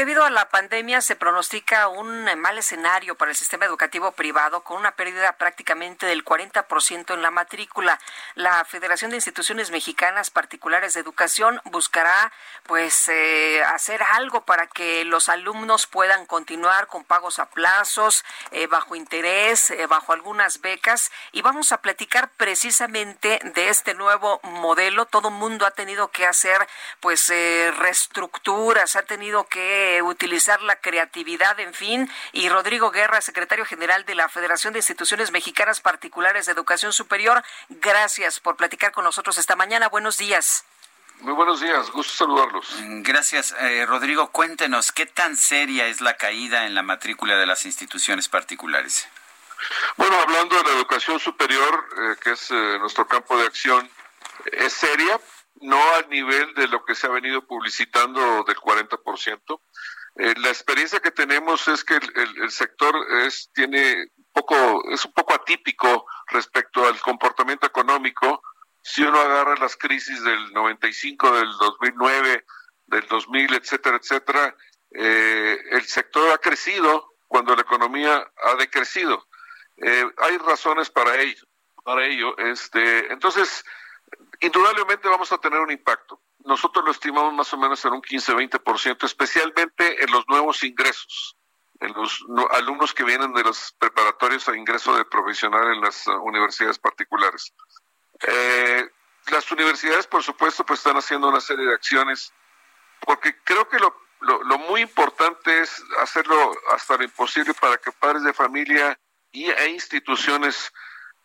[0.00, 4.78] Debido a la pandemia se pronostica un mal escenario para el sistema educativo privado con
[4.78, 8.00] una pérdida prácticamente del 40% en la matrícula.
[8.34, 12.32] La Federación de Instituciones Mexicanas Particulares de Educación buscará
[12.62, 18.68] pues eh, hacer algo para que los alumnos puedan continuar con pagos a plazos, eh,
[18.68, 25.04] bajo interés, eh, bajo algunas becas y vamos a platicar precisamente de este nuevo modelo.
[25.04, 26.66] Todo mundo ha tenido que hacer
[27.00, 32.10] pues reestructuras, ha tenido que utilizar la creatividad, en fin.
[32.32, 37.42] Y Rodrigo Guerra, secretario general de la Federación de Instituciones Mexicanas Particulares de Educación Superior,
[37.68, 39.88] gracias por platicar con nosotros esta mañana.
[39.88, 40.64] Buenos días.
[41.20, 42.66] Muy buenos días, gusto saludarlos.
[43.02, 44.30] Gracias, eh, Rodrigo.
[44.30, 49.06] Cuéntenos, ¿qué tan seria es la caída en la matrícula de las instituciones particulares?
[49.96, 53.90] Bueno, hablando de la educación superior, eh, que es eh, nuestro campo de acción,
[54.50, 55.20] es seria,
[55.60, 59.60] no al nivel de lo que se ha venido publicitando del 40%.
[60.16, 62.94] Eh, la experiencia que tenemos es que el, sector
[63.24, 68.42] es tiene poco es un poco atípico respecto al comportamiento económico.
[68.82, 72.44] Si uno agarra las crisis del 95, del 2009,
[72.86, 74.56] del 2000, etcétera, etcétera,
[74.92, 79.28] eh, el sector ha crecido cuando la economía ha decrecido.
[79.76, 81.44] Eh, hay razones para ello.
[81.84, 83.64] Para ello, este, entonces
[84.40, 86.20] indudablemente vamos a tener un impacto.
[86.44, 91.36] Nosotros lo estimamos más o menos en un 15-20%, especialmente en los nuevos ingresos,
[91.80, 96.12] en los alumnos que vienen de los preparatorios a ingreso de profesional en las uh,
[96.22, 97.52] universidades particulares.
[98.26, 98.88] Eh,
[99.30, 102.32] las universidades, por supuesto, pues están haciendo una serie de acciones,
[103.00, 103.94] porque creo que lo,
[104.58, 108.98] muy importante es hacerlo hasta lo imposible para que padres de familia
[109.32, 110.72] y, e instituciones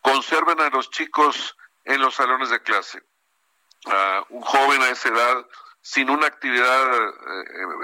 [0.00, 3.02] conserven a los chicos en los salones de clase.
[4.30, 5.46] Un joven a esa edad
[5.82, 7.14] sin una actividad eh,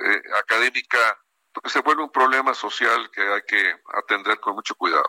[0.06, 1.18] eh, académica
[1.52, 5.08] pues se vuelve un problema social que hay que atender con mucho cuidado.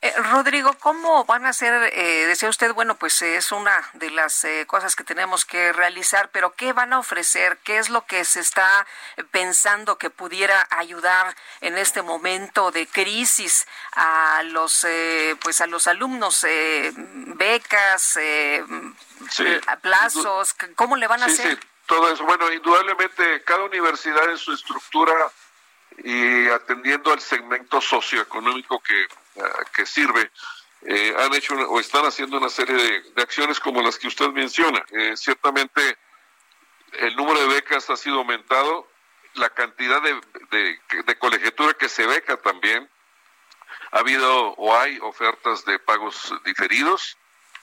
[0.00, 4.44] Eh, Rodrigo, ¿cómo van a ser, eh, decía usted, bueno, pues es una de las
[4.44, 7.58] eh, cosas que tenemos que realizar, pero ¿qué van a ofrecer?
[7.64, 8.86] ¿Qué es lo que se está
[9.32, 14.86] pensando que pudiera ayudar en este momento de crisis a los,
[15.42, 16.46] pues a los alumnos?
[17.38, 18.18] Becas,
[19.80, 21.52] plazos, ¿cómo le van a hacer?
[21.52, 22.24] Sí, todo eso.
[22.24, 25.14] Bueno, indudablemente cada universidad en su estructura
[25.98, 29.06] y atendiendo al segmento socioeconómico que
[29.74, 30.30] que sirve,
[30.82, 34.84] eh, han hecho o están haciendo una serie de, acciones como las que usted menciona.
[34.90, 35.98] Eh, ciertamente
[36.92, 38.88] el número de becas ha sido aumentado,
[39.34, 40.20] la cantidad de,
[41.04, 42.88] de, colegiatura que se beca también.
[43.92, 47.16] Ha habido o hay ofertas de pagos diferidos,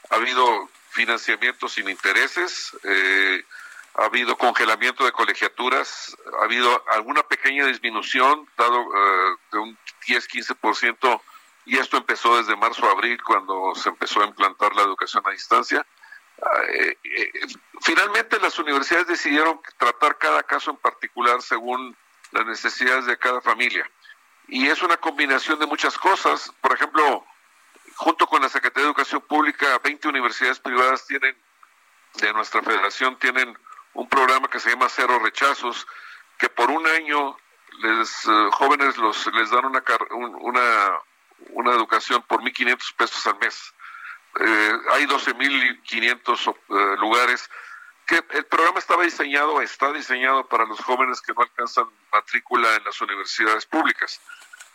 [0.09, 3.43] ha habido financiamiento sin intereses, eh,
[3.95, 8.85] ha habido congelamiento de colegiaturas, ha habido alguna pequeña disminución, dado
[9.51, 11.21] de un 10-15%
[11.65, 15.31] y esto empezó desde marzo a abril cuando se empezó a implantar la educación a
[15.31, 15.85] distancia.
[16.67, 16.97] Eh,
[17.81, 21.95] finalmente las universidades decidieron tratar cada caso en particular según
[22.31, 23.89] las necesidades de cada familia.
[24.47, 26.53] Y es una combinación de muchas cosas.
[26.61, 27.25] Por ejemplo,
[27.95, 31.35] junto con la Secretaría de Educación Pública, 20 universidades privadas tienen,
[32.15, 33.57] de nuestra federación, tienen
[33.93, 35.87] un programa que se llama Cero Rechazos,
[36.37, 37.37] que por un año
[37.79, 39.83] les eh, jóvenes los les dan una,
[40.39, 41.01] una
[41.49, 43.73] una educación por 1.500 pesos al mes.
[44.39, 47.49] Eh, hay 12.500 eh, lugares
[48.05, 52.83] que el programa estaba diseñado, está diseñado para los jóvenes que no alcanzan matrícula en
[52.83, 54.21] las universidades públicas.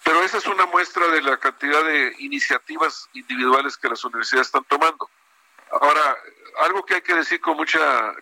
[0.04, 4.64] Pero esa es una muestra de la cantidad de iniciativas individuales que las universidades están
[4.64, 5.10] tomando.
[5.72, 6.16] Ahora,
[6.62, 7.78] algo que hay que decir con mucha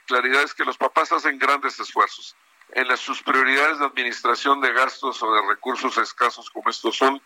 [0.07, 2.37] claridad es que los papás hacen grandes esfuerzos.
[2.73, 7.23] En las, sus prioridades de administración de gastos o de recursos escasos como estos son,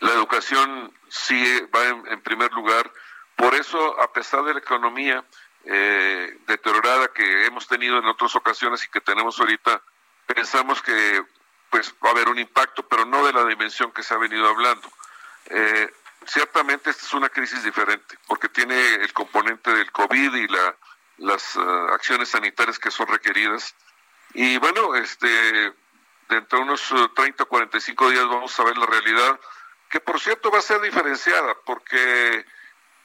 [0.00, 1.44] la educación sí
[1.74, 2.90] va en, primer lugar.
[3.36, 5.24] Por eso, a pesar de la economía
[5.64, 9.82] eh, deteriorada que hemos tenido en otras ocasiones y que tenemos ahorita,
[10.26, 11.22] pensamos que
[11.72, 14.46] pues va a haber un impacto, pero no de la dimensión que se ha venido
[14.46, 14.86] hablando.
[15.46, 15.90] Eh,
[16.26, 20.76] ciertamente esta es una crisis diferente, porque tiene el componente del COVID y la,
[21.16, 23.74] las acciones sanitarias que son requeridas.
[24.34, 25.72] Y bueno, este,
[26.28, 29.40] dentro de unos 30 o 45 días vamos a ver la realidad,
[29.88, 32.44] que por cierto va a ser diferenciada, porque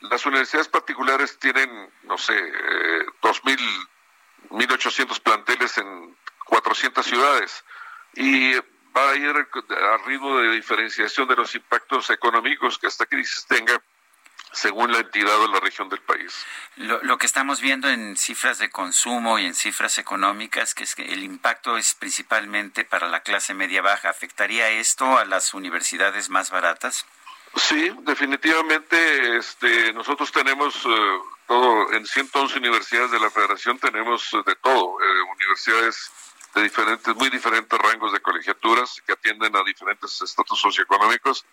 [0.01, 3.87] las universidades particulares tienen, no sé, eh, 2.000,
[4.49, 7.63] 1.800 planteles en 400 ciudades
[8.13, 8.53] y
[8.95, 13.81] va a ir a ritmo de diferenciación de los impactos económicos que esta crisis tenga
[14.51, 16.45] según la entidad o la región del país.
[16.77, 21.03] Lo, que estamos viendo en cifras de consumo y en cifras económicas, que es que
[21.03, 24.09] el impacto es principalmente para la clase media baja.
[24.09, 27.05] ¿Afectaría esto a las universidades más baratas?
[27.55, 29.37] Sí, definitivamente.
[29.37, 35.21] Este, nosotros tenemos eh, todo en 111 universidades de la Federación tenemos de todo, eh,
[35.33, 36.11] universidades
[36.57, 41.45] de diferentes, muy diferentes rangos de colegiaturas que atienden a diferentes estatus socioeconómicos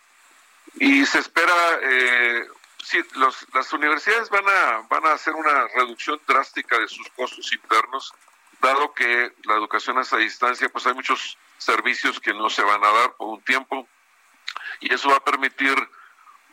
[0.76, 2.46] y se espera eh,
[2.82, 7.52] sí, los, las universidades van a, van a hacer una reducción drástica de sus costos
[7.52, 8.12] internos,
[8.60, 12.84] dado que la educación a esa distancia, pues hay muchos servicios que no se van
[12.84, 13.88] a dar por un tiempo,
[14.80, 15.76] y eso va a permitir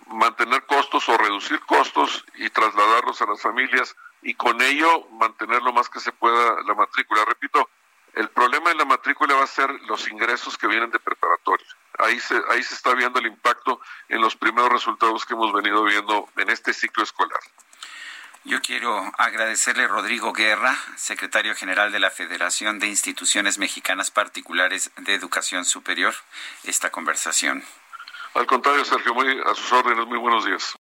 [0.07, 5.71] mantener costos o reducir costos y trasladarlos a las familias y con ello mantener lo
[5.71, 7.23] más que se pueda la matrícula.
[7.25, 7.69] Repito,
[8.13, 11.67] el problema de la matrícula va a ser los ingresos que vienen de preparatoria
[12.01, 13.79] ahí se, ahí se está viendo el impacto
[14.09, 17.39] en los primeros resultados que hemos venido viendo en este ciclo escolar.
[18.43, 24.91] Yo quiero agradecerle a Rodrigo Guerra, secretario general de la Federación de Instituciones Mexicanas Particulares
[24.97, 26.15] de Educación Superior,
[26.63, 27.63] esta conversación.
[28.33, 30.75] Al contrario, Sergio, muy a sus órdenes, muy buenos días.